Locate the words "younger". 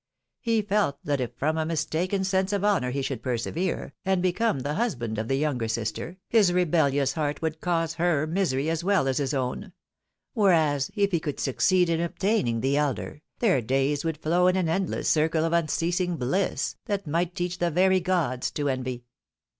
5.35-5.67